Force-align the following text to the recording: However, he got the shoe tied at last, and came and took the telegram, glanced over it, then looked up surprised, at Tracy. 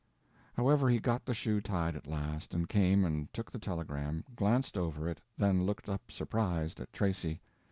However, 0.57 0.89
he 0.89 0.97
got 0.99 1.25
the 1.25 1.33
shoe 1.35 1.61
tied 1.61 1.95
at 1.95 2.07
last, 2.07 2.55
and 2.55 2.67
came 2.67 3.05
and 3.05 3.31
took 3.31 3.51
the 3.51 3.59
telegram, 3.59 4.25
glanced 4.35 4.75
over 4.75 5.07
it, 5.07 5.21
then 5.37 5.63
looked 5.63 5.87
up 5.87 6.09
surprised, 6.09 6.79
at 6.81 6.91
Tracy. 6.91 7.39